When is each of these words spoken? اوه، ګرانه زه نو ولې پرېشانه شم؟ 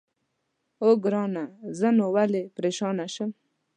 اوه، 0.83 0.95
ګرانه 1.03 1.43
زه 1.79 1.89
نو 1.97 2.05
ولې 2.15 2.41
پرېشانه 2.55 3.05
شم؟ 3.13 3.29